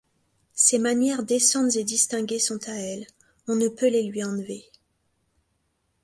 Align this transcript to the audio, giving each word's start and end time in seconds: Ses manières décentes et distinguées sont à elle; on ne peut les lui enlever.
Ses 0.55 0.79
manières 0.79 1.21
décentes 1.21 1.75
et 1.75 1.83
distinguées 1.83 2.39
sont 2.39 2.57
à 2.67 2.71
elle; 2.71 3.05
on 3.47 3.55
ne 3.55 3.67
peut 3.67 3.87
les 3.87 4.01
lui 4.01 4.23
enlever. 4.23 4.65